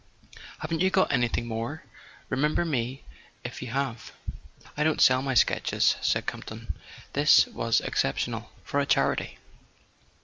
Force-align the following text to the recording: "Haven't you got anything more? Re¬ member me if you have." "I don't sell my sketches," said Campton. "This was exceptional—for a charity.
"Haven't 0.57 0.79
you 0.79 0.89
got 0.89 1.11
anything 1.11 1.45
more? 1.45 1.83
Re¬ 2.31 2.35
member 2.35 2.65
me 2.65 3.03
if 3.43 3.61
you 3.61 3.67
have." 3.67 4.11
"I 4.75 4.83
don't 4.83 4.99
sell 4.99 5.21
my 5.21 5.35
sketches," 5.35 5.95
said 6.01 6.25
Campton. 6.25 6.73
"This 7.13 7.45
was 7.45 7.81
exceptional—for 7.81 8.79
a 8.79 8.87
charity. 8.87 9.37